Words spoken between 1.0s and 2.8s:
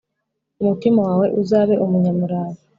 wawe uzabe umunyamurava,